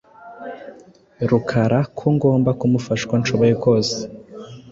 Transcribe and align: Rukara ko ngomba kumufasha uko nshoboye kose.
Rukara 1.29 1.79
ko 1.97 2.05
ngomba 2.15 2.49
kumufasha 2.59 3.03
uko 3.05 3.15
nshoboye 3.21 3.53
kose. 3.63 3.97